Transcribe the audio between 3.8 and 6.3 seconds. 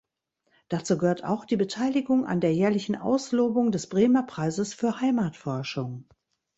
Bremer Preises für Heimatforschung.